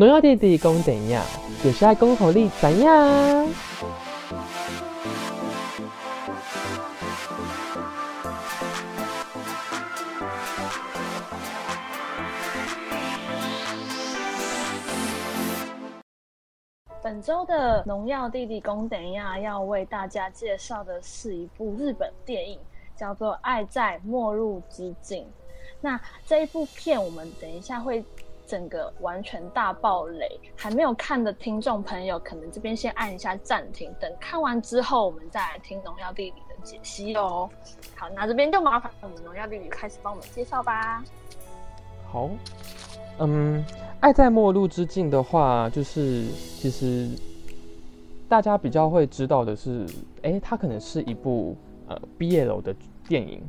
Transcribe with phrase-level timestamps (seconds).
[0.00, 1.22] 农药弟弟讲怎样，
[1.62, 3.46] 就是爱讲互你怎样。
[17.02, 22.58] 本周的农药弟弟公等亚要为大家介绍的是一部日本电影，
[22.96, 25.24] 叫做《爱在末路之境》。
[25.82, 28.02] 那这一部片，我们等一下会
[28.50, 37.48] 整个完全大爆雷，还没有看的听众朋友，可能这边先按一下暂停，等看完之后，我们再来听农药弟弟的解析哦。
[37.94, 41.04] 好，那这边就麻烦我们农药弟弟开始帮我们介绍吧。
[42.10, 42.28] 好，
[43.20, 43.64] 嗯。
[44.00, 47.06] 爱在末路之境的话，就是其实
[48.28, 49.86] 大家比较会知道的是，
[50.22, 51.54] 哎，它可能是一部
[51.86, 52.74] 呃 b 楼的
[53.06, 53.40] 电影，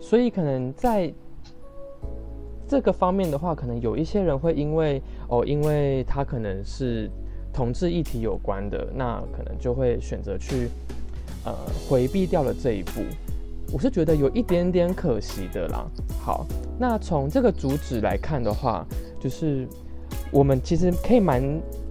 [0.00, 1.10] 所以可能在
[2.70, 7.10] 这个方面的话，可能有一些人会因为哦，因为它可能是
[7.52, 10.68] 同志议题有关的，那可能就会选择去
[11.44, 11.52] 呃
[11.88, 13.02] 回避掉了这一步。
[13.72, 15.84] 我是觉得有一点点可惜的啦。
[16.24, 16.46] 好，
[16.78, 18.86] 那从这个主旨来看的话，
[19.20, 19.66] 就是。
[20.32, 21.42] 我们其实可以蛮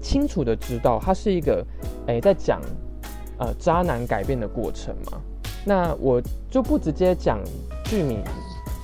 [0.02, 1.66] 清楚的知道，它是一个，
[2.08, 2.61] 诶，在讲，
[3.38, 5.19] 呃，渣男改变的过程嘛。
[5.66, 7.39] 那我就不直接讲
[7.83, 8.23] 剧名、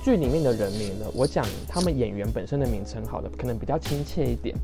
[0.06, 4.54] 剧里面的人名呢，我讲他们演员本身的名称好了，可能比较亲切一点。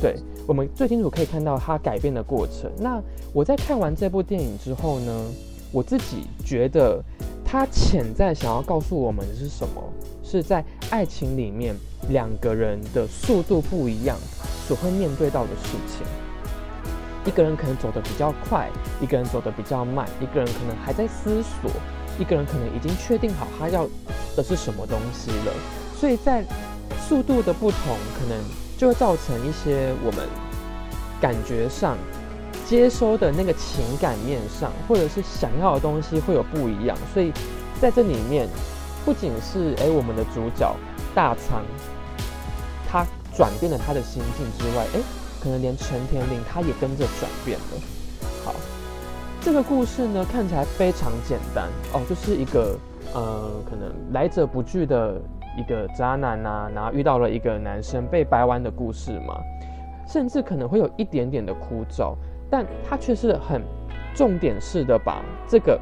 [0.00, 0.16] 对
[0.48, 2.72] 我们最清楚可以看到他改变的过程。
[2.78, 2.98] 那
[3.34, 5.26] 我在看完这部电影之后呢，
[5.70, 7.04] 我自己觉得
[7.44, 9.82] 他潜在想要告诉我们的是什么？
[10.24, 11.76] 是在爱情里面。
[12.08, 14.16] 两个人的速度不一样，
[14.68, 16.06] 所会面对到的事情，
[17.24, 18.70] 一个人可能走得比较快，
[19.02, 21.68] 一个人走得比较慢，一个人可能还在思索，
[22.18, 23.86] 一个人可能已经确定好他要
[24.36, 25.52] 的是什么东西了。
[25.98, 26.44] 所以在
[27.06, 28.38] 速度的不同，可能
[28.76, 30.26] 就会造成一些我们
[31.20, 31.96] 感觉上
[32.66, 36.96] 接收的那个情感面上，或者是想要的东西会有不一样。
[37.14, 37.32] 所以
[37.80, 38.48] 在这里面，
[39.04, 40.74] 不仅是诶我们的主角
[41.14, 41.64] 大仓。
[42.88, 43.04] 他
[43.36, 45.00] 转变了他的心境之外，哎，
[45.42, 47.95] 可能连陈田林他也跟着转变了。
[49.46, 52.76] 这个故事呢看起来非常简单哦，就是一个
[53.14, 55.22] 呃，可能来者不拒的
[55.56, 59.38] 一个渣男呐，然后遇到了一个男生被掰弯的故事嘛，
[60.04, 62.16] 甚至可能会有一点点的枯燥，
[62.50, 63.62] 但他却是很
[64.16, 65.80] 重点式的把这个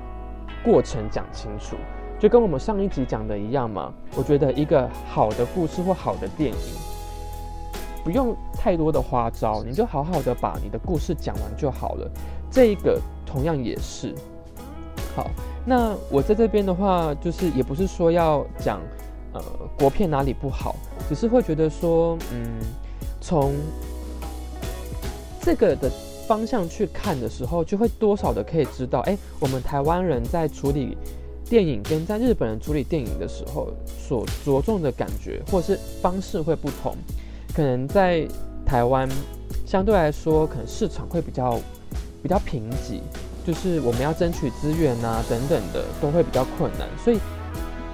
[0.63, 1.75] 过程讲清楚，
[2.21, 3.91] 就跟我们上一集讲的一样嘛。
[4.15, 6.59] 我觉得一个好的故事或好的电影。
[8.05, 12.11] 不用太多的花招，你就好好的把你的故事讲完就好了。
[12.55, 14.15] 这一个同样也是。
[15.17, 15.29] 好，
[15.67, 18.81] 那我在这边的话，就是也不是说要讲，
[19.33, 19.43] 呃，
[19.77, 20.77] 国片哪里不好，
[21.09, 22.47] 只是会觉得说，嗯，
[23.21, 23.53] 从
[25.41, 25.91] 这个的
[26.29, 30.97] 方向去看的时候，就会多少的可以知道，哎，我们台湾人在处理
[31.51, 36.95] 电影跟在日本人处理电影的时候，所着重的感觉或是方式会不同。
[37.53, 38.25] 可能在
[38.65, 39.09] 台湾
[39.67, 41.61] 相对来说，可能市场会比较
[42.25, 43.03] 比较贫瘠，
[43.47, 47.21] 就是我们要争取资源啊等等的都会比较困难，所以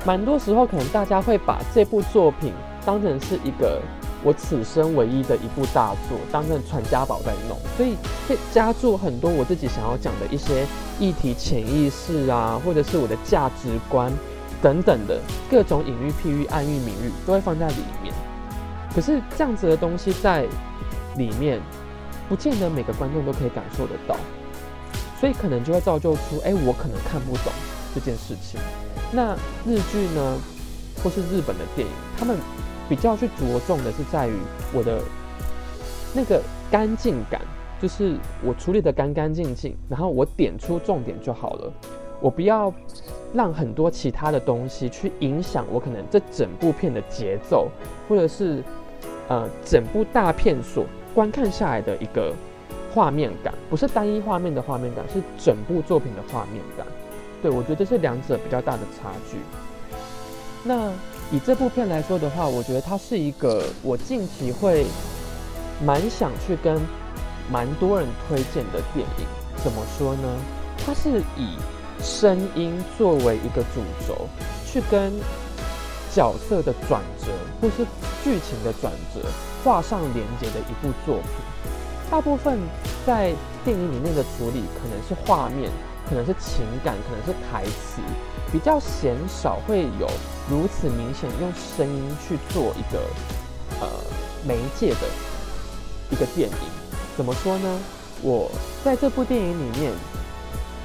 [0.06, 2.52] 蛮多时候可能大家会把这部作品
[2.86, 3.82] 当成是一个
[4.22, 7.96] 我此生唯一的一部大作，当成传家宝在弄，所以
[8.28, 10.64] 会加注很多我自己想要讲的一些
[11.00, 14.12] 议题、潜意识啊，或者是我的价值观
[14.62, 15.18] 等等的
[15.50, 18.14] 各种隐喻、譬喻、暗喻、明喻，都会放在里面。
[18.94, 20.46] 可是这样子的东西在
[21.16, 21.60] 里面，
[22.30, 24.16] 不见得每个观众都可以感受得到，
[25.18, 27.52] 所以可能就会造就出，哎，我可能看不懂
[27.92, 28.60] 这件事情。
[29.10, 29.34] 那
[29.66, 30.38] 日剧呢，
[31.02, 32.38] 或是日本的电影，他们
[32.88, 34.32] 比较去着重的是在于
[34.72, 35.02] 我的
[36.14, 37.40] 那个干净感，
[37.82, 41.72] 就是我处理的干干净净，然后我点出重点就好了，
[42.20, 42.72] 我不要
[43.34, 47.68] 让很多其他的东西去影响我可能这整部片的节奏，
[48.08, 48.62] 或者是。
[49.28, 50.84] 呃，整部大片所
[51.14, 52.34] 观看下来的一个
[52.92, 56.86] 画面感，不是单一画面的画面感，是整部作品的画面感。
[57.42, 59.38] 对我觉得这是两者比较大的差距。
[60.64, 60.90] 那
[61.32, 64.86] 以这部片来说的话，我觉得它是一个我近期会
[65.84, 66.80] 蛮想去跟
[67.50, 69.26] 蛮多人推荐的电影。
[69.62, 70.28] 怎么说呢？
[70.84, 71.56] 它是以
[72.02, 74.28] 声音作为一个主轴，
[74.66, 75.12] 去跟。
[76.12, 77.30] 角色的转折，
[77.60, 77.86] 或是
[78.22, 79.20] 剧情的转折，
[79.64, 81.30] 画上连接的一部作品。
[82.10, 82.58] 大部分
[83.06, 83.32] 在
[83.64, 85.70] 电影里面的处理，可能是画面，
[86.08, 88.02] 可能是情感，可能是台词，
[88.50, 90.08] 比较鲜少会有
[90.50, 93.00] 如此明显用声音去做一个
[93.80, 93.88] 呃
[94.46, 95.06] 媒介的
[96.10, 96.56] 一个电影。
[97.16, 97.78] 怎么说呢？
[98.22, 98.50] 我
[98.84, 99.92] 在这部电影里面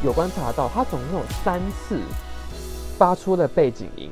[0.03, 1.99] 有观察到，它总共有三次
[2.97, 4.11] 发出了背景音，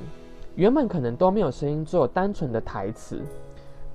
[0.56, 3.22] 原本可能都没有声音，只有单纯的台词。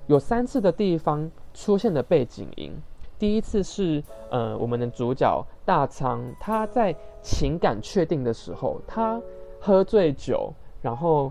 [0.06, 2.72] 有三次的地方出现的背景音。
[3.18, 9.20] 第一次是呃，我们的主角大仓，他在情感确定的时候，他
[9.60, 11.30] 喝醉酒，然后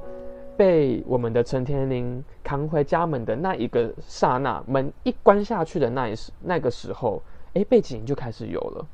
[0.56, 7.22] 被我们的陈天林扛回家门的那一个刹那，门一关下去的那一时那个时候，
[7.54, 8.86] 哎，背景音就开始有了。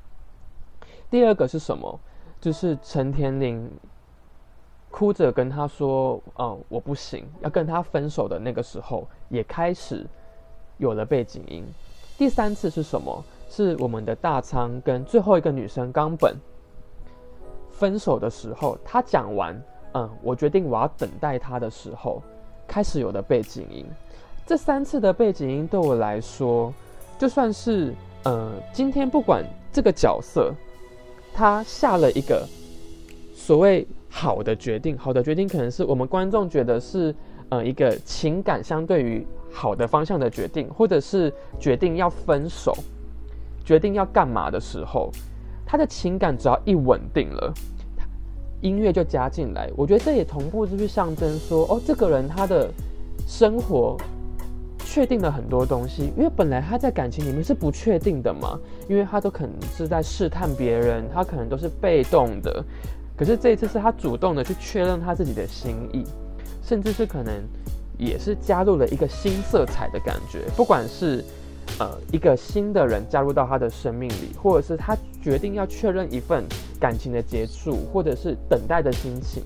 [1.10, 2.00] 第二个是什么？
[2.40, 3.70] 就是陈天林
[4.94, 10.06] 哭着跟他说：“嗯，我不行，要跟他分手的那个时候，也开始
[10.78, 11.66] 有了背景音。”
[12.16, 13.26] 第三次是什么？
[13.50, 16.36] 是我们的大仓跟最后一个女生冈本
[17.72, 19.60] 分手的时候，他讲完，
[19.96, 22.22] 嗯，我决定我要等待他的时候，
[22.68, 23.86] 开始有的背景音。
[24.46, 26.72] 这三次的背景音对我来说，
[27.18, 30.54] 就算是，呃，今天不管这个角色
[31.34, 32.48] 他下了一个
[33.34, 37.14] 所谓好的决定，好的决定可能是我们观众觉得是，
[37.50, 39.26] 呃，一个情感相对于。
[39.56, 42.76] 好的方向的决定，或者是决定要分手、
[43.64, 45.12] 决定要干嘛的时候，
[45.64, 47.54] 他的情感只要一稳定了，
[48.62, 49.70] 音乐就加进来。
[49.76, 52.68] 我觉得这也同步就是象征说，哦，这个人他的
[53.28, 53.96] 生活
[54.80, 62.66] 确定了很多东西，因为本来他在感情里面是不确定的嘛，因为他都可能是在试探别人，他可能都是被动的。
[63.18, 66.04] 可是这一次是他主动的去确认他自己的心意，
[66.64, 67.34] 甚至是可能。
[67.96, 71.24] 也是加入了一个新色彩的感觉，不管是
[71.78, 76.44] 呃一个新的人加入到他的生命里，或者是他决定要确认一份
[76.80, 79.44] 感情的结束，或者是等待的心情，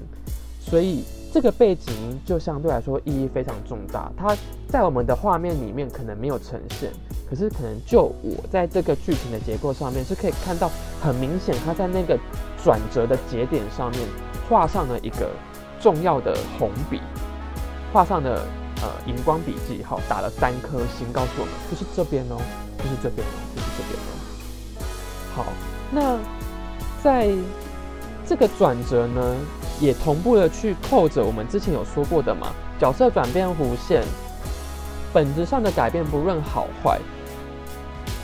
[0.62, 1.04] 所以
[1.34, 1.94] 这个背景
[2.26, 4.12] 就相对来说意义非常重大。
[4.18, 4.36] 它
[4.68, 6.92] 在我们的画面里面可能没有呈现，
[7.30, 10.70] 可是可能就我在这个剧情的结构上面是可以看到
[11.02, 12.18] 很明显，它在那个
[12.64, 14.02] 转折的节点上面
[14.50, 15.30] 画上了一个
[15.80, 17.00] 重要的红笔。
[17.94, 18.46] 画上的
[18.82, 22.38] 呃荧光笔记号打了三颗星，告诉我们就是这边哦，
[22.78, 24.10] 就是这边哦，就是这边哦。
[25.36, 25.46] 好，
[25.92, 26.20] 那
[27.02, 27.32] 在
[28.28, 29.36] 这个转折呢，
[29.80, 32.48] 也同步的去扣着我们之前有说过的嘛，
[32.80, 34.04] 角色转变弧线，
[35.14, 37.00] 本质上的改变不论好坏，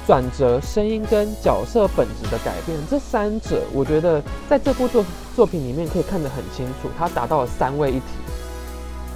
[0.06, 5.06] 转折声音跟角色本质的改变，这三者我觉得在这部作
[5.36, 8.06] 作品里面可以看得很清楚，它达到了三位一体。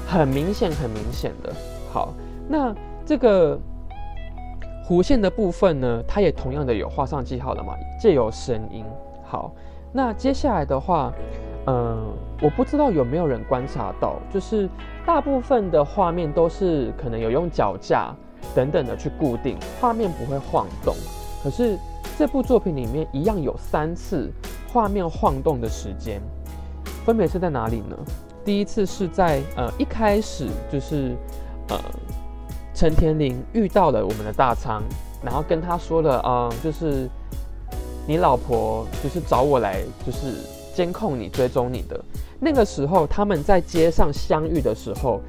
[0.09, 1.53] 很明显，很明显的。
[1.91, 2.13] 好，
[2.47, 2.73] 那
[3.05, 3.59] 这个
[4.87, 7.73] 弧线的部分呢，它也同样的有画上记号了嘛？
[7.99, 8.85] 借由声音。
[9.25, 9.51] 好，
[9.91, 11.11] 那接下来的话，
[11.67, 14.69] 嗯，我不知道有没有人观察到，就是
[15.05, 18.13] 大部分的画面都是可能有用脚架
[18.55, 20.95] 等等的去固定，画面不会晃动。
[21.43, 21.77] 可是
[22.17, 24.31] 这部作品里面一样有三次
[24.71, 26.21] 画面晃动的时间，
[27.05, 27.97] 分别是在哪里呢？
[28.45, 31.17] 第一次是在呃一开始就是
[31.67, 31.77] 呃
[32.73, 34.81] 陈田林遇到了我们的大仓，
[35.21, 37.09] 然后跟他说了啊，就是
[38.07, 40.35] 你老婆就是找我来就是
[40.77, 41.99] 监控你追踪你的
[42.39, 45.19] 那个时候，他们在街上相遇的时候，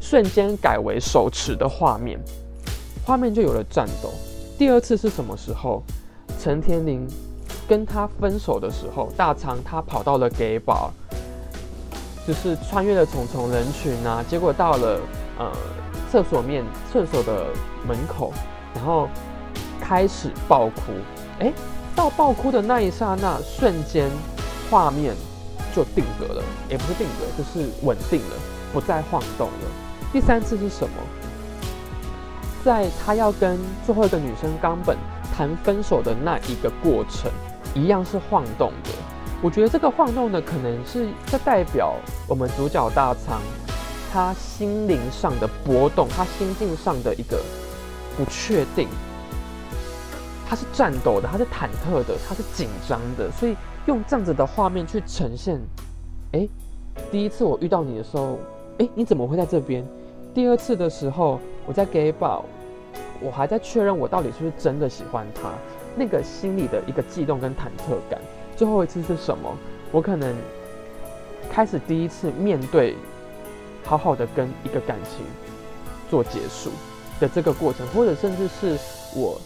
[0.00, 2.20] 瞬间改为手持的画面，
[3.04, 4.12] 画面就有了战斗。
[4.56, 5.82] 第二次是什么时候？
[6.38, 7.04] 陈天林
[7.66, 10.90] 跟他分手的时候，大长他跑到了 gay bar。
[12.24, 15.00] 就是穿越了重重人群啊，结果到了
[15.36, 15.50] 呃
[16.12, 17.46] 厕所面厕所的
[17.84, 18.32] 门口，
[18.72, 19.08] 然后
[19.80, 20.92] 开始爆哭。
[21.40, 21.52] 哎，
[21.96, 24.08] 到爆哭的那一刹那，瞬间
[24.70, 25.14] 画面
[25.74, 28.36] 就定格了，也不是定格，就是稳定了，
[28.72, 29.68] 不再晃动了。
[30.12, 30.94] 第三次是什么？
[32.64, 34.96] 在他要跟最后一个女生冈本
[35.32, 37.30] 谈分手的那一个过程，
[37.74, 38.90] 一样是晃动的。
[39.42, 41.94] 我觉得这个晃动的可能是在代表
[42.26, 43.40] 我们主角大仓，
[44.10, 47.40] 他心灵上的波动，他心境上的一个
[48.16, 48.88] 不确定，
[50.48, 53.54] 他是颤抖的，他是忐忑的，他是紧张的，所以
[53.86, 55.60] 用这样子的画面去呈现。
[56.32, 56.48] 哎，
[57.10, 58.38] 第一次我遇到你的时候，
[58.78, 59.84] 哎，你怎么会在这边？
[60.34, 62.42] 第二次的时候，我在 gay bar，
[63.20, 65.52] 我还在确认我到底是不是真的喜欢他，
[65.96, 68.20] 那个心里的一个悸动跟忐忑感。
[68.56, 69.56] 最后一次是什么？
[69.92, 70.34] 我可能
[71.50, 72.96] 开始第一次面对，
[73.84, 75.24] 好好的跟一个感情
[76.10, 76.70] 做结束
[77.20, 78.76] 的这个过程，或者甚至是
[79.14, 79.40] 我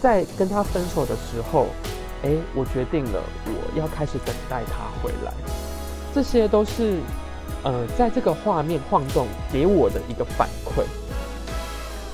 [0.00, 1.66] 在跟他分手的时候，
[2.22, 5.32] 哎，我决定了我要开始等待他回来。
[6.14, 6.98] 这些都是
[7.64, 10.84] 呃，在这个画面晃动给我的一个反馈。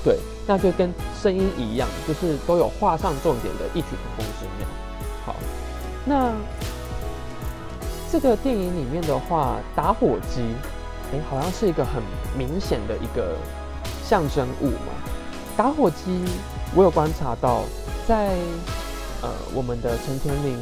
[0.03, 4.67] 对，那就跟声音一样，就是都有画上重点的异曲同工之妙。
[5.25, 5.35] 好，
[6.05, 6.31] 那
[8.09, 10.41] 这个电影里面的话，打火机，
[11.11, 12.01] 哎，好像是一个很
[12.37, 13.35] 明显的一个
[14.03, 14.93] 象征物嘛。
[15.57, 16.23] 打火机，
[16.73, 17.63] 我有观察到，
[18.07, 18.37] 在
[19.21, 20.57] 呃我们的陈田林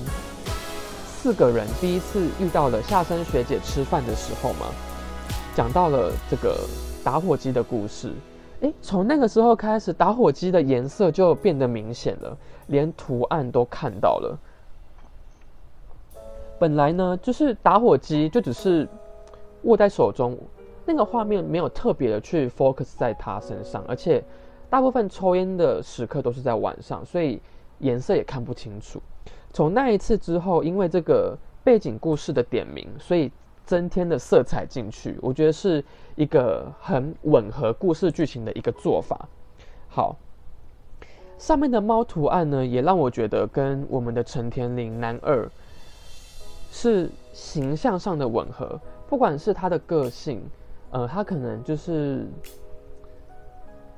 [1.06, 4.68] 四个人第一次遇到了夏生学姐吃饭的时候嘛，
[5.56, 6.60] 讲到了这个
[7.04, 8.12] 打火机的故事。
[8.62, 12.36] 诶，从那个时候开始，打火机的颜色就变得明显了，
[12.68, 14.36] 连图案都看到了。
[16.58, 18.88] 本来呢，就是打火机就只是
[19.64, 20.36] 握在手中，
[20.86, 24.24] 那个画面没有特别的去 focus 在他身上，而且
[24.72, 27.40] 大部分抽烟的时刻都是在晚上，所以
[27.80, 29.02] 颜色也看不清楚。
[29.52, 33.32] 从那一次之后，因为这个背景故事的点名，所以。
[33.68, 35.84] 增添的色彩进去，我觉得是
[36.16, 39.28] 一个很吻合故事剧情的一个做法。
[39.90, 40.16] 好，
[41.38, 45.46] 上面的猫图案呢，也让我觉得跟我们的陈田林男二
[46.72, 48.80] 是形象上的吻合。
[49.10, 50.42] 不管是他的个性，
[50.92, 52.26] 呃，他可能就是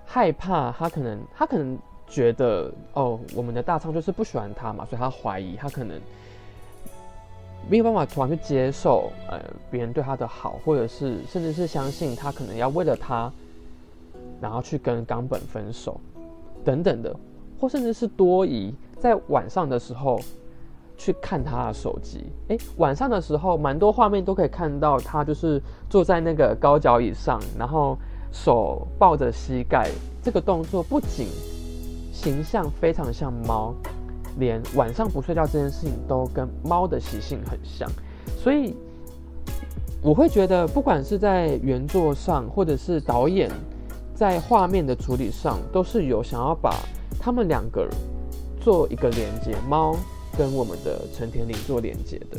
[0.04, 1.78] 害怕，他可能他可能
[2.10, 6.00] 觉得哦，我们的大仓就是不喜欢他嘛，所以他怀疑，他可能。
[7.70, 9.38] 没有办法突然去接受，呃，
[9.70, 13.32] 别人对他的好，或者是甚至是相信他可能要为了他，
[14.42, 16.00] 然后去跟冈本分手，
[16.64, 17.14] 等等的，
[17.60, 20.20] 或甚至是多疑，在晚上的时候
[20.98, 22.26] 去看他的手机。
[22.48, 27.96] 哎，晚上的时候，蛮多画面都可以看到他就是坐在那个高脚椅上，然后
[28.32, 29.90] 手抱着膝盖，
[30.24, 31.28] 这个动作不仅
[32.22, 33.74] 形象非常像猫。
[34.38, 37.90] 连晚上不睡觉这件事情都跟猫的习性很像，
[38.38, 38.74] 所以
[40.02, 43.52] 我会觉得，不管是在原作上，或者是导演
[44.14, 46.74] 在画面的处理上，都是有想要把
[47.20, 47.90] 他们两个
[48.62, 49.96] 做一个连接，猫
[50.38, 52.38] 跟我们的陈田林做连接的，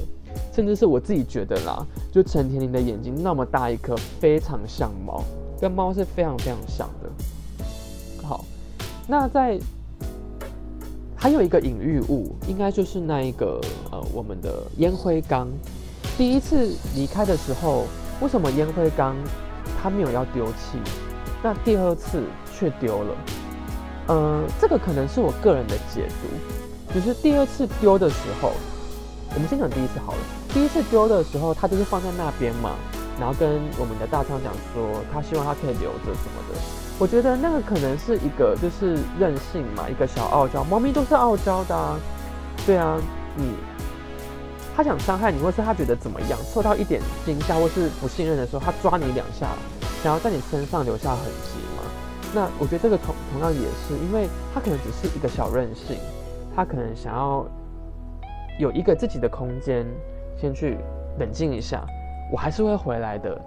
[0.55, 5.23] 甚至是我自己觉得啦，就陈田林的眼睛那么大一颗，非常像猫，
[5.61, 7.11] 跟猫是非常非常像的。
[9.11, 9.59] 那在。
[11.23, 15.47] 还有一个隐喻物，应该就是那一个呃，我们的烟灰缸。
[16.17, 17.85] 第一次离开的时候，
[18.23, 19.15] 为什么烟灰缸
[19.83, 20.79] 它没有要丢弃？
[21.43, 22.23] 那第二次
[22.57, 23.15] 却丢了。
[24.07, 28.53] 呃，这个可能是我个人的解读，就是第二次丢的时候，
[29.35, 30.19] 我们先讲第一次好了。
[30.55, 32.77] 第一次丢的时候，它就是放在那边嘛，
[33.19, 36.90] 然后跟我们的大仓讲说，他希望他可以留着什么的。
[37.01, 41.99] 我觉得那个可能是一个就是任性嘛，一个小傲娇，猫咪都是傲娇的啊。
[42.67, 43.01] 对啊，
[43.35, 43.55] 你
[44.77, 49.49] 他想伤害你，或是他觉得怎么样，受到一点惊吓或是不信任的时候，他抓你两下，
[50.03, 51.83] 想要在你身上留下痕迹嘛。
[52.35, 55.97] 那我觉得这个同同样也是，因为他可能只是一个小任性，
[56.55, 57.47] 他可能想要
[58.59, 59.87] 有一个自己的空间，
[60.37, 60.77] 先去
[61.19, 61.83] 冷静一下，
[62.31, 63.41] 我还是会回来的，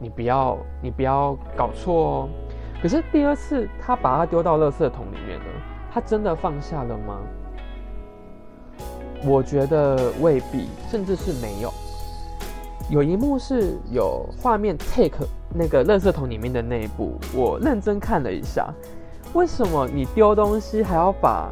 [0.00, 2.28] 你不要你不要搞错哦。
[2.84, 5.44] 可是第二次，他把它丢到垃圾桶里面了，
[5.90, 7.18] 他真的放下了吗？
[9.24, 11.72] 我觉得未必，甚至是没有。
[12.90, 18.70] 有一幕是有画面 take 那个垃圾桶里面的那一部，我认真看了一下，
[19.32, 21.50] 为什么你丢东西还要把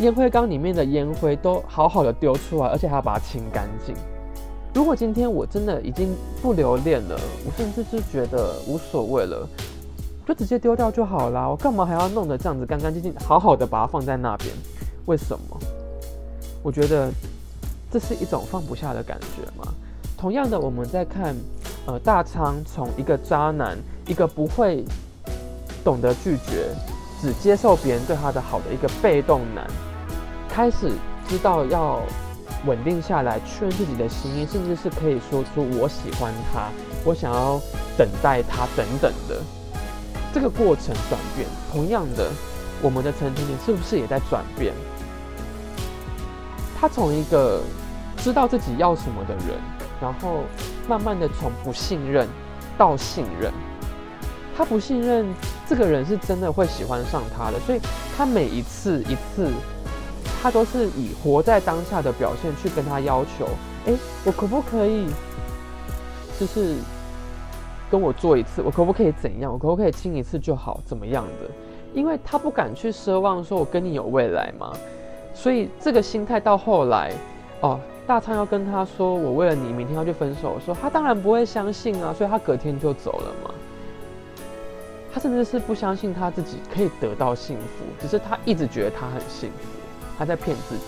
[0.00, 3.94] 烟灰缸里面的烟灰都好好的丢出来，而且还要把它清干净？
[4.72, 9.46] 如果今天我真的已经不留恋了，我甚至是觉得无所谓了。
[10.26, 14.50] 就直接丢掉就好啦，我干嘛还要弄得这样子干干净净，好好的把它放在那边？
[15.06, 15.58] 为什么？
[16.62, 17.10] 我觉得
[17.90, 19.74] 这是一种放不下的感觉嘛。
[20.16, 21.34] 同样的，我们在看，
[21.86, 23.76] 呃，大仓从一个渣男，
[24.06, 24.84] 一个不会
[25.82, 26.68] 懂得拒绝，
[27.20, 29.66] 只接受别人对他的好的一个被动男，
[30.48, 30.92] 开始
[31.28, 32.00] 知道要
[32.64, 36.68] 稳定下来，确认自己的心意，甚至是可以说出我喜欢他，
[37.04, 37.60] 我想要
[37.98, 39.42] 等待他等等的。
[40.32, 42.30] 这个过程转变，同样的，
[42.80, 44.72] 我们的陈婷婷是不是也在转变？
[46.80, 47.60] 她从一个
[48.16, 49.58] 知道自己要什么的人，
[50.00, 50.44] 然后
[50.88, 52.26] 慢慢的从不信任
[52.78, 53.52] 到信任。
[54.56, 55.26] 她不信任
[55.68, 57.80] 这个人是真的会喜欢上他的，所以
[58.16, 59.50] 她每一次一次，
[60.42, 63.46] 她都是以活在当下的表现去跟他要求：
[63.86, 63.92] 哎，
[64.24, 65.06] 我可不可以？
[66.40, 66.76] 就是。
[67.92, 69.52] 跟我做一次，我可不可以怎样？
[69.52, 70.80] 我可不可以亲一次就好？
[70.82, 71.50] 怎么样的？
[71.92, 74.72] 因为他不敢去奢望说我跟你有未来嘛，
[75.34, 77.12] 所以这个心态到后来，
[77.60, 83.50] 哦，大仓要跟他说我为了你明天要去分手，说他当然不会相信啊，所以他隔天就走了嘛。
[85.12, 89.68] 他甚至是不相信他自己可以得到幸福，只是他一直觉得他很幸福，
[90.16, 90.84] 他在骗自己。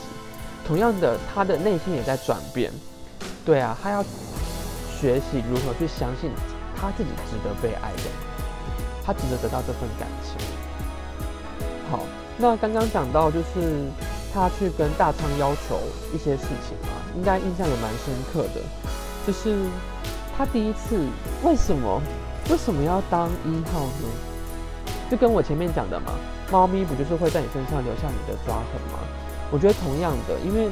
[0.67, 2.73] 同样的，他的内心也在转变。
[3.45, 4.03] 对啊，他要
[4.99, 6.31] 学习如何去相信
[6.85, 8.11] 他自己值得被爱的，
[9.05, 10.37] 他值得得到这份感情。
[11.91, 12.01] 好，
[12.37, 13.89] 那刚刚讲到就是
[14.35, 15.81] 他去跟大昌要求
[16.13, 18.61] 一些事情嘛，应该印象也蛮深刻的，
[19.27, 19.57] 就是
[20.37, 21.07] 他第一次
[21.43, 22.03] 为什么
[22.51, 24.09] 为什么要当一号呢？
[25.11, 26.13] 就跟我前面讲的嘛，
[26.51, 28.99] 猫咪不就是会在你身上留下你的抓痕吗？
[29.51, 30.69] 我觉得同样的，因为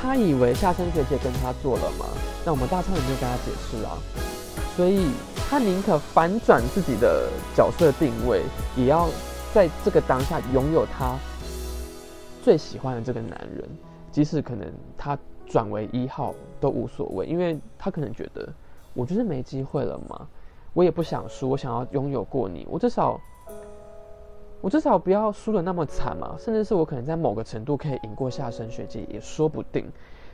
[0.00, 2.06] 他以为夏生学姐跟他做了嘛，
[2.44, 3.98] 那我们大昌也没有跟他解释啊，
[4.78, 5.10] 所以
[5.50, 8.44] 他宁可反转自己的角色定位，
[8.76, 9.08] 也要
[9.52, 11.18] 在这个当下拥有他
[12.44, 13.68] 最喜欢的这个男人，
[14.12, 15.18] 即使可能他
[15.48, 18.48] 转为一号都无所谓，因为他可能觉得
[18.94, 20.28] 我就是没机会了嘛，
[20.74, 23.20] 我也不想输，我想要拥有过你，我至少。
[24.60, 29.90] 我至少不要输的那么惨嘛，甚至是我可能在某个程度可以赢过下生学姐也说不定，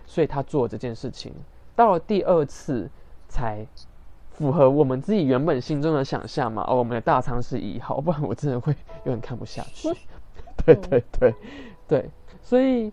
[0.07, 1.33] 所以他做这件事情，
[1.75, 2.91] 到了第二次
[3.27, 3.67] 才
[4.35, 6.63] 符合我们自己原本心中的想象嘛。
[6.69, 8.75] 哦，我们的大仓是一号， 不然我真的会
[9.05, 9.89] 有点看不下去。
[10.67, 11.35] 对对对
[11.89, 12.11] 对，
[12.43, 12.93] 所以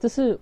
[0.00, 0.38] 这是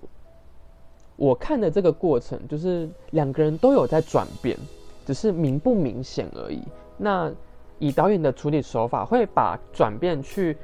[1.16, 4.56] 我看的这个过程，就是两个人都有在转变，
[5.04, 6.62] 只是明不明显而已。
[6.96, 7.32] 那。
[7.80, 10.56] 以导演的处理手法，会把转变去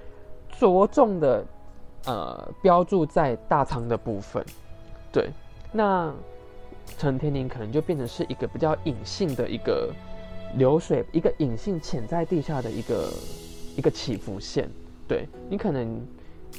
[0.57, 1.45] 着重的
[2.07, 4.43] 呃标注在大仓的部分，
[5.13, 5.29] 对，
[5.73, 6.15] 那
[6.99, 9.93] 陈天宁可能就变成是一个比较隐性的一个
[10.57, 13.09] 流水，一个隐性潜在地下的一个
[13.77, 14.69] 一个起伏线，
[15.09, 16.01] 对你可能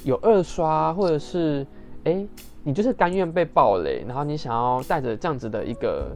[0.04, 1.66] 有二刷，或者是
[2.04, 2.26] 哎，
[2.62, 6.10] 你就是甘愿被暴雷，然后你想要带着这样子的一个。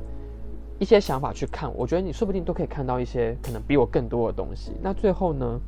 [0.78, 4.73] 一些想法去看，我觉得你说不定都可以看到一些可能比我更多的东西。
[4.82, 5.58] 那最后呢，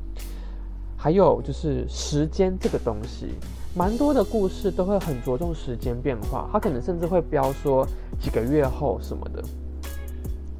[0.95, 3.29] 还有就是时间这个东西，
[3.75, 7.87] 蛮多的故事都会很着重时间变化，它可能甚至会标说
[8.19, 9.43] 几个月后什么的。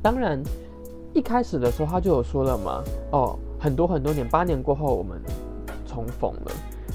[0.01, 0.41] 当然，
[1.13, 5.21] 一开始的时候他就有说了嘛，哦，很多很多年，八年过后我们
[5.87, 6.51] 重逢了。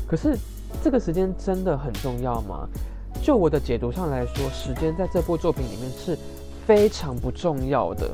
[0.07, 0.37] 可是
[0.83, 2.69] 这个时间真的很重要吗？
[3.23, 6.19] 就我的解读上来说，时间在这部作品里面是。
[6.67, 8.11] 非常不重要的，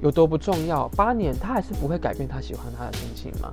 [0.00, 0.86] 有多不重要？
[0.90, 3.52] 八年他还是不会改变他喜欢他的心情吗？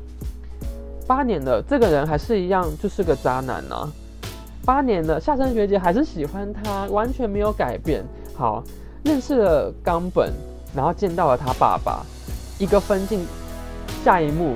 [1.08, 3.92] 八年了，这个人还是一样，就是个渣男呢。
[4.66, 8.04] 八年了，夏生学姐还是喜欢他，完全没有改变。
[8.36, 8.64] 好，
[9.04, 10.34] 认识了冈本，
[10.76, 12.06] 然后见到了他爸爸，
[12.58, 13.26] 一个分镜，
[14.04, 14.56] 下一幕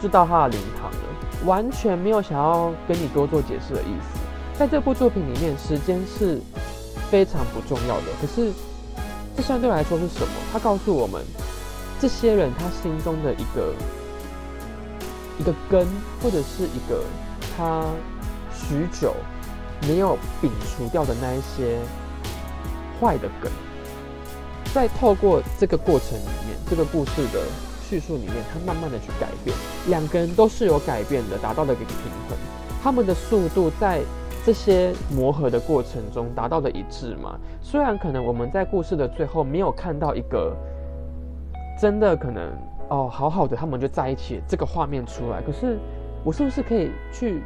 [0.00, 4.18] 就到他的灵堂了，完全没有想要跟你多做解释的意思。
[4.58, 6.40] 在这部作品里面，时间是。
[7.10, 8.52] 非常不重要的，可是
[9.34, 10.32] 这相对来说是什么？
[10.52, 11.22] 他告诉我们，
[11.98, 13.72] 这些人他心中的一个
[15.38, 15.86] 一个根，
[16.22, 17.02] 或者是一个
[17.56, 17.84] 他
[18.52, 19.14] 许久
[19.82, 21.78] 没有摒除掉的那一些
[23.00, 23.50] 坏的根，
[24.74, 27.40] 在透过这个过程里面，这个故事的
[27.82, 31.96] 叙述里面，他慢慢的去改变，两个人都是有改变的，达到了一个平
[32.28, 32.36] 衡，
[32.82, 34.00] 他们的速度在。
[34.46, 37.38] 这些磨合的过程中达到的一致嘛？
[37.60, 40.56] 虽然可能我们在故事的最后没有看到一个
[41.78, 42.50] 真的可能
[42.88, 45.78] 哦，好好的他们就在一起这个画面出来，可是
[46.24, 47.42] 我是不是可以去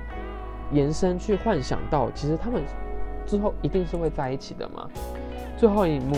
[0.73, 2.63] 延伸去幻想到，其实他们
[3.27, 4.89] 之后一定是会在一起的嘛？
[5.57, 6.17] 最后一幕，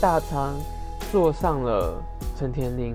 [0.00, 0.54] 大仓
[1.12, 2.02] 坐上了
[2.36, 2.94] 陈田林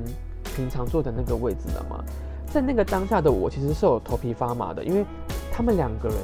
[0.56, 2.04] 平常坐的那个位置了嘛？
[2.48, 5.06] 在那个当下的我其实是有头皮发麻的，因为
[5.52, 6.18] 他们两个人。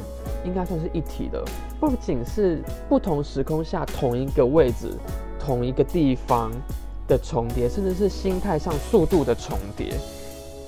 [0.45, 1.43] 应该算是一体的，
[1.77, 4.93] 不仅是不同时空下同一个位置、
[5.37, 6.51] 同一个地方
[7.07, 9.97] 的重叠，甚至是心态上速度的重叠。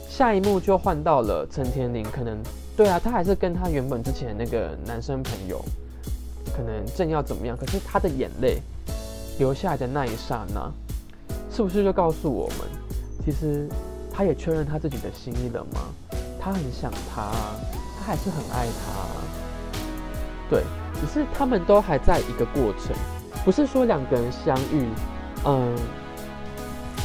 [0.10, 2.38] 下一幕就换到了陈天林，可能
[2.75, 5.63] 对啊，他还是跟他原本之前那个男生朋友，
[6.56, 8.60] 可能正要怎么样，可是他的眼泪
[9.38, 10.71] 流下来的那一刹那，
[11.52, 12.58] 是不是就告诉我们，
[13.25, 13.67] 其实
[14.12, 15.82] 他也确认他自己的心意了吗？
[16.39, 17.32] 他很想他，
[17.99, 19.06] 他还是很爱他。
[20.49, 20.63] 对，
[20.99, 22.95] 只是他们都还在一个过程，
[23.45, 24.88] 不是说两个人相遇，
[25.45, 25.75] 嗯，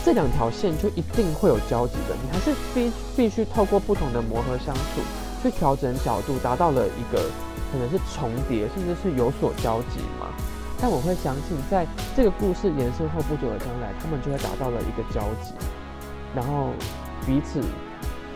[0.04, 2.14] 这两条线就一定会有交集的。
[2.22, 5.00] 你还是必必须透过不同的磨合相处，
[5.42, 7.22] 去调整角度，达到了一个
[7.72, 10.28] 可能是重叠，甚至是有所交集嘛。
[10.78, 15.54] 但我会相信，在这个故事延伸后不久的将来，他们就会达到了一个交集，
[16.36, 16.68] 然后
[17.24, 17.62] 彼此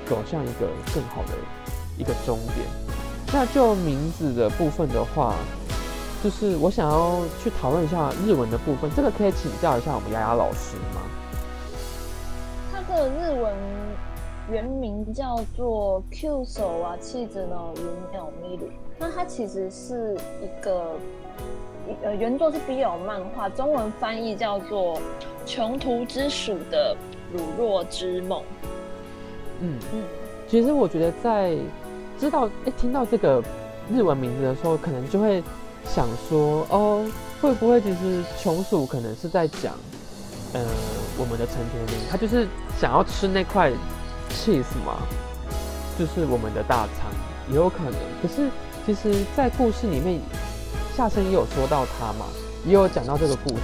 [0.09, 1.35] 走向一个更好的
[1.99, 2.67] 一个终点。
[3.31, 5.35] 那就名字的部分的话，
[6.25, 11.03] 就是我想要去讨论一下日文的部分，这个可以请教一下我们丫丫老师吗？
[12.89, 13.55] 他的日文
[14.51, 18.67] 原名叫做 Q 手啊，气质呢云鸟咪鲁。
[18.99, 20.97] 那它其实是一个，
[22.03, 24.97] 呃，原作是 BL 漫画，中文翻译叫做
[25.45, 26.97] 《穷途之鼠的
[27.31, 28.41] 乳酪之梦》。
[29.61, 30.03] 嗯嗯，
[30.49, 31.55] 其实我觉得在
[32.19, 33.43] 知道哎听到这个
[33.93, 35.43] 日文名字的时候，可能就会
[35.85, 37.05] 想说，哦，
[37.43, 39.75] 会不会其实穷鼠可能是在讲，
[40.53, 40.65] 呃，
[41.19, 42.49] 我们的陈田林，他就是
[42.81, 43.71] 想要吃那块
[44.31, 45.03] cheese 嘛，
[45.99, 47.11] 就是我们的大餐，
[47.49, 47.95] 也有可能。
[48.23, 48.51] 可是。
[48.87, 50.19] 其实，在故事里面，
[50.97, 52.25] 夏生也有说到他嘛，
[52.65, 53.61] 也有讲到这个故事。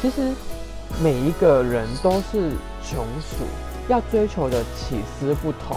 [0.00, 0.30] 其实
[1.02, 3.44] 每一个人都是穷鼠，
[3.88, 5.76] 要追求的起思不同。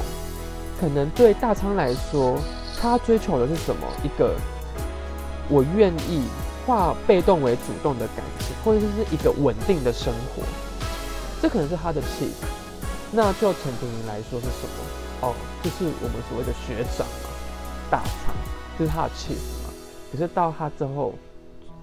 [0.80, 2.38] 可能对大仓来说，
[2.80, 3.88] 他追求的是什么？
[4.04, 4.36] 一个
[5.50, 6.22] 我愿意
[6.66, 10.44] 化被动为主动的感情，或者是一个稳定的生活。
[11.42, 12.46] 这可能是他的气质。
[13.12, 15.28] 那就陈庭云来说是什么？
[15.28, 17.30] 哦，就是我们所谓的学长嘛，
[17.90, 18.36] 大仓。
[18.78, 19.74] 就是他的气质嘛，
[20.12, 21.14] 可是到他之后，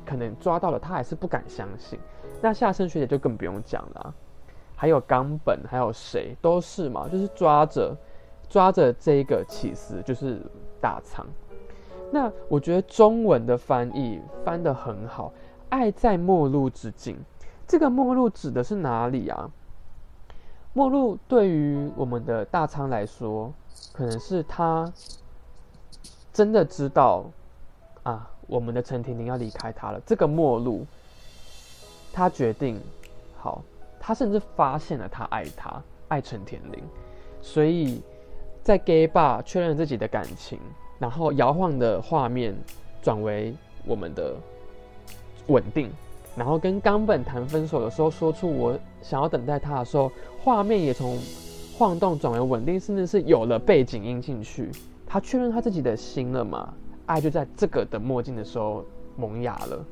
[0.05, 1.99] 可能抓到了，他还是不敢相信。
[2.43, 4.15] 那夏生学姐就更不用讲了，
[4.77, 7.97] 还有冈本，还有谁都是嘛，就是抓着
[8.47, 10.39] 抓着这一个起司，就是
[10.83, 11.27] 大仓。
[12.13, 15.33] 那我觉得中文的翻译翻得很好
[15.69, 17.19] ，“爱在末路之境”，
[17.67, 19.51] 这个末路指的是哪里啊？
[20.75, 23.53] 末路对于我们的大仓来说，
[23.93, 24.93] 可能是他。
[26.33, 27.27] 真的知道
[28.05, 30.01] 啊，我们的陈婷婷要离开他了。
[30.07, 30.87] 这个末路，
[32.11, 32.81] 他决定
[33.39, 33.63] 好，
[34.01, 36.83] 他甚至发现了他爱他，爱陈田玲，
[37.43, 38.01] 所以
[38.63, 40.59] 在 gay 吧确认自己的感情，
[41.03, 42.55] 然后摇晃的画面
[43.03, 43.53] 转为
[43.85, 44.37] 我们的
[45.49, 45.91] 稳定，
[46.37, 51.19] 然后跟冈本谈分手的时候，说出我想要等待他的时候，画面也从
[51.77, 54.71] 晃动转为稳定，甚至是有了背景音进去。
[55.05, 56.73] 他确认他自己的心了嘛？
[57.07, 58.85] 爱就在这个的墨镜的时候
[59.17, 59.85] 萌芽了。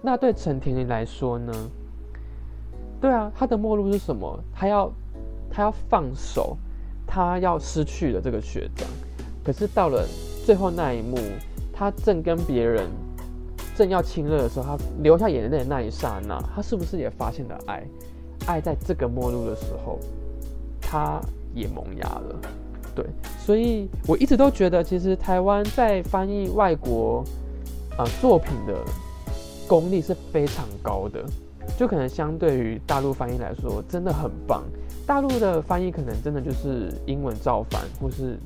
[0.00, 1.52] 那对陈甜甜来说呢？
[2.98, 4.40] 对啊，他的末路是什么？
[4.54, 4.90] 他要
[5.50, 6.56] 他要放手，
[7.06, 8.88] 他要失去了这个学长。
[9.44, 10.02] 可是到了
[10.46, 11.18] 最后那一幕，
[11.72, 12.88] 他正跟别人
[13.74, 17.82] 正要亲热的时候，他流下眼泪的那一刹那，他是不是也发现了爱？
[18.46, 19.98] 爱在这个末路的时候，
[20.80, 21.20] 他
[21.52, 22.36] 也萌芽了。
[22.94, 23.04] 对，
[23.40, 27.24] 所以我一直都觉得，其实台湾在翻译外国
[27.98, 28.84] 啊作品的
[29.66, 31.24] 功力是非常高的，
[31.76, 34.62] 就可能相对于大陆翻译来说，真的很棒。
[35.04, 38.38] 大陆的翻译可能真的就是英文照翻，或是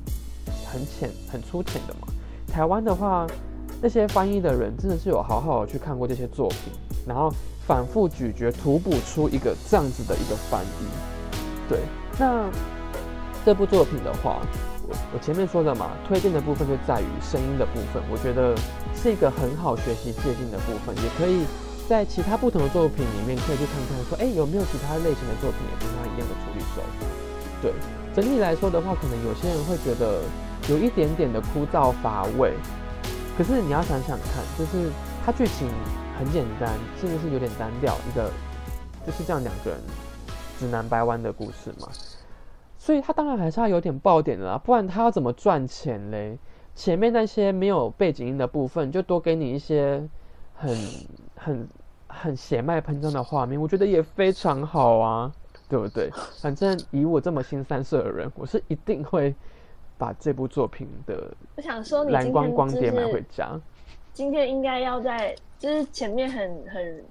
[0.65, 2.07] 很浅、很粗浅的嘛。
[2.47, 3.27] 台湾的话，
[3.81, 6.73] 那些翻译的人真的是有好好的去看过这些作品，
[7.07, 7.33] 然后
[7.67, 10.85] 反复咀嚼、吐补出一个这样子的一个翻译。
[11.69, 11.79] 对，
[12.19, 12.49] 那。
[13.43, 14.37] 这部作品的话，
[14.85, 18.53] 我我前面说的嘛，推荐的部分就在于声音的部分，我觉得
[18.93, 21.41] 是一个很好学习借鉴的部分，也可以
[21.89, 27.01] 在其他不同的作品里面可以去看看，说哎有没有其他类型的作品也跟他一样的处理手法。
[27.63, 27.73] 对，
[28.13, 30.21] 整体来说的话，可能有些人会觉得
[30.69, 32.53] 有一点点的枯燥乏味，
[33.37, 34.91] 可是你要想想看，就是
[35.25, 35.67] 它剧情
[36.19, 38.29] 很简单，甚至是有点单调，一个
[39.05, 39.79] 就是这样两个人
[40.59, 41.87] 直男掰弯的故事嘛。
[42.77, 46.37] 所以他当然还是要有点爆点的啦，不然他要怎么赚钱嘞？
[46.75, 50.01] 前面那些没有背景音的部分，就多给你一些
[50.55, 50.75] 很
[51.35, 51.69] 很
[52.07, 55.31] 很血脉喷张的画面，我觉得也非常好啊，
[55.71, 56.11] 对不对？
[56.41, 59.33] 反正以我这么新三色的人，我是一定会
[59.97, 63.59] 把这部作品的我想说，你蓝光光碟买回家。
[64.13, 67.03] 今天应该要在，就是前面很很。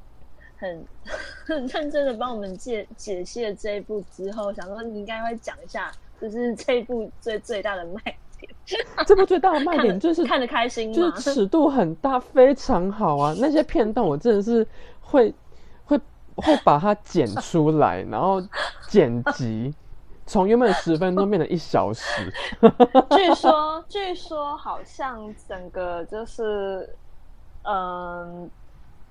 [0.60, 0.86] 很
[1.48, 8.84] 很认真的帮我们解解析了这一部之后，想说你应该会讲一下，就是这一部最最大的卖点。
[9.06, 13.34] 这部最大的卖点 就是看得开心，就是尺度很大，非常好啊！
[13.38, 14.66] 那些片段我真的是
[15.00, 15.32] 会
[16.40, 18.42] 会会把它剪出来，然后
[18.88, 19.74] 剪辑，
[20.26, 22.33] 从原本十分钟变成一小时。
[23.11, 26.96] 据说据说好像整个就是
[27.64, 28.50] 嗯。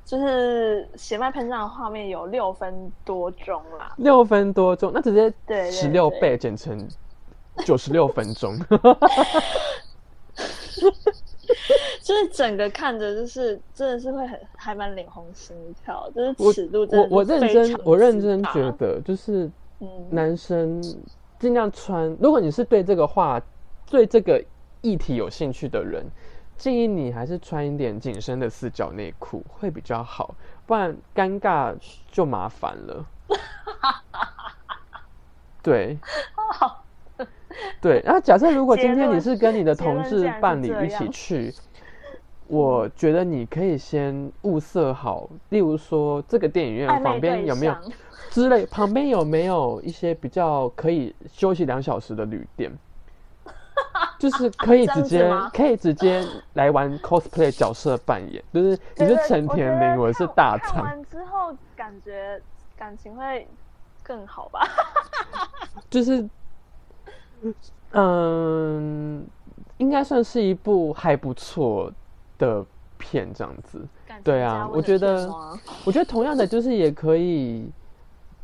[0.06, 6.90] 就是血脉喷张的画面有六分多钟啦，六分多钟，那直接对十六倍剪成
[7.64, 8.58] 九十六分钟，
[12.10, 19.48] 就是整个看着就是真的是会很还蛮脸红心跳，就是尺度我我认真我认真觉得就是
[20.10, 20.82] 男生
[21.38, 23.40] 尽量穿，如果你是对这个话
[23.92, 24.44] 对这个
[24.82, 26.04] 议题有兴趣的人。
[26.58, 31.74] 建议你还是穿一点紧身的四角内裤会比较好，不然尴尬
[32.12, 33.06] 就麻烦了。
[35.64, 35.98] 对，
[36.36, 36.84] 好，
[37.80, 38.02] 对。
[38.04, 41.54] 然后假设如果今天你是跟你的同志伴侣一起去，
[42.50, 47.76] 我觉得你可以先物色好，例如说这个电影院旁边有没有
[48.32, 52.72] 之类，旁边有没有一些比较可以休息两小时的旅店？
[54.20, 62.42] 就是可以直接可以直接来玩 cosplay 角色扮演，就是你是陈田得玲，我是看看大仓，完之后感觉
[62.76, 63.48] 感情会
[64.02, 64.68] 更好吧？
[65.90, 66.28] 就是
[67.92, 69.26] 嗯，
[69.78, 71.92] 应该算是一部还不错
[72.40, 72.66] 的
[72.98, 73.88] 片这样子。
[74.24, 75.32] 对啊我觉得
[75.86, 77.70] 我觉得同样的，就是也可以，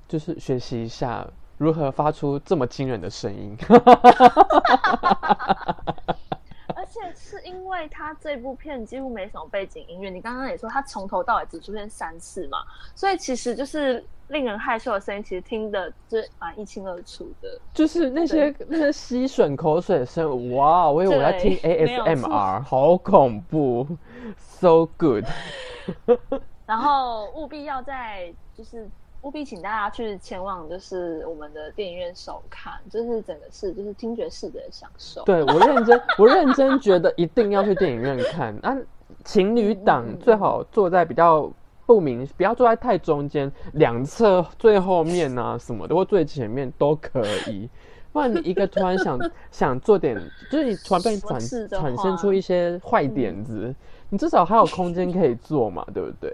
[0.08, 1.28] 就是学习一下
[1.58, 3.58] 如何发出这么惊人的声音。
[7.02, 12.60] 而且是因为他这部片几乎没什么背景音乐，你刚刚也说他从头到尾只出现三次嘛，
[12.96, 17.60] 所以其实就是令人害羞的声音，其实听的就是蛮一清二楚的。
[17.74, 20.90] 就是那些那些吸吮口水声，哇！
[20.90, 23.86] 我以为我在听 ASMR，好恐怖
[24.38, 25.26] ，so good。
[26.66, 28.90] 然后务必要在就是
[29.26, 35.24] 务必请大家去前往就是我们的电影院首看，就是整个是就是听觉视觉的享受。
[35.24, 38.56] 对我认真，我认真觉得一定要去电影院看。
[38.62, 38.78] 啊，
[39.24, 41.52] 情侣档最好坐在比较
[41.88, 47.68] 不明，不要坐在太中间，两侧最后面啊什么的，或最前面都可以。
[48.14, 49.20] 不然你一个突然想
[49.52, 50.16] 想做点，
[50.52, 53.74] 就是你突然被转什么事的产生出一些坏点子，
[54.16, 56.34] 你至少还有空间可以做嘛， 对不对？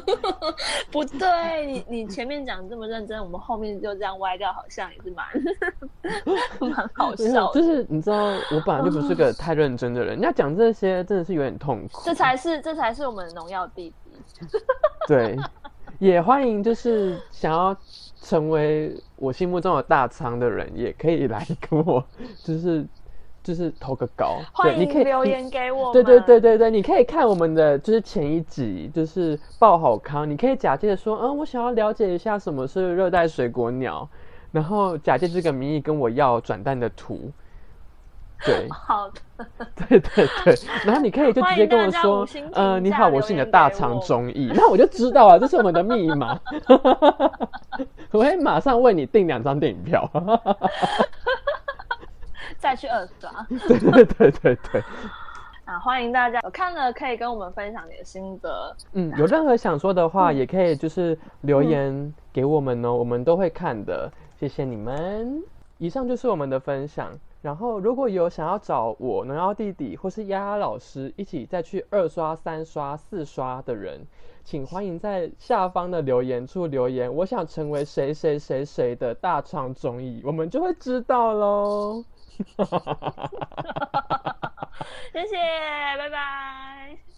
[0.90, 5.26] 不对，你你前面讲这么认真，我们后面就这样歪掉，好像也是蛮
[6.70, 7.60] 蛮好笑的。
[7.60, 12.00] 就是你知道，我本来就不是个太认真的人，你要讲这些真的是有点痛苦。
[12.02, 14.48] 这才是这才是我们的农药弟弟。
[15.06, 15.36] 对，
[15.98, 17.76] 也欢迎就是想要
[18.22, 22.02] 成为我心目中的大仓的人，也可以来跟我，
[22.42, 22.86] 就是
[23.44, 25.24] 就是投个稿，对，欢你可以迎留。
[25.24, 25.92] 言给我们。
[25.92, 34.08] 对对对对对，你可以看我们的就是前一集，就是报好康，你可以假借的说，嗯，我想要了解一下什么是热带水果鸟，
[34.50, 37.30] 然后假借这个名义跟我要转蛋的图，
[38.46, 39.46] 对， 好的，
[39.88, 40.54] 对对对，
[40.86, 46.40] 然后你可以就直接跟我说呃，你好，我是你的大肠我中医，那我就知道啊，这是我们的密码，
[48.10, 50.10] 我会马上为你订两张电影票。
[52.64, 54.82] 再去二刷对对对对对，
[55.66, 55.78] 啊！
[55.80, 58.74] 欢迎大家有看了可以跟我们分享你的心得。
[58.94, 65.42] 嗯，有任何想说的话，也可以就是留言给我们哦，我们都会看的，谢谢你们。
[65.76, 67.12] 以上就是我们的分享。
[67.42, 74.00] 然后，如果有想要找我农药弟弟或是丫丫老师一起再去二刷、三刷、四刷的人，
[74.42, 77.14] 请欢迎在下方的留言处留言。
[77.14, 82.02] 我想成为谁谁谁谁的大创综艺，我们就会知道喽。
[82.56, 83.30] 哈哈哈，
[85.12, 85.36] 谢谢，
[85.98, 87.13] 拜拜。